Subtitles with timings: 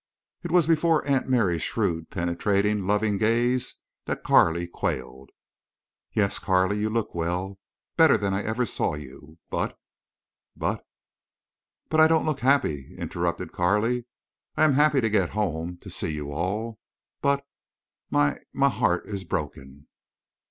[0.41, 5.29] It was before Aunt Mary's shrewd, penetrating, loving gaze that Carley quailed.
[6.11, 10.83] "Yes, Carley, you look well—better than I ever saw you, but—but—"
[11.87, 14.05] "But I don't look happy," interrupted Carley.
[14.57, 16.79] "I am happy to get home—to see you all...
[17.21, 19.85] But—my—my heart is broken!"